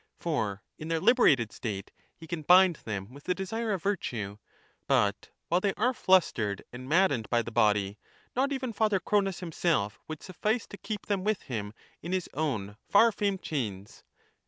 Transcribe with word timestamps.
for 0.17 0.63
in 0.79 0.87
their 0.87 0.99
liberated 0.99 1.51
state 1.51 1.91
he 2.17 2.25
can 2.25 2.41
bind 2.41 2.77
them 2.85 3.13
with 3.13 3.25
the 3.25 3.35
desire 3.35 3.71
of 3.71 3.83
virtue, 3.83 4.39
but 4.87 5.29
while 5.47 5.61
they 5.61 5.75
are 5.75 5.93
flustered 5.93 6.63
and 6.73 6.89
mad 6.89 7.11
dened 7.11 7.29
by 7.29 7.43
the 7.43 7.51
body, 7.51 7.99
not 8.35 8.51
even 8.51 8.73
father 8.73 8.99
Cronos 8.99 9.41
himself 9.41 9.99
would 10.07 10.23
suffice 10.23 10.65
to 10.65 10.77
keep 10.77 11.05
them 11.05 11.23
with 11.23 11.43
him 11.43 11.71
in 12.01 12.13
his 12.13 12.27
own 12.33 12.77
far 12.89 13.11
famed 13.11 13.43
chains. 13.43 14.03